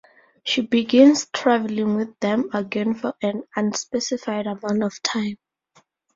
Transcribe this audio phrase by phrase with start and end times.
[0.43, 5.37] She begins travelling with them again for an unspecified amount of time.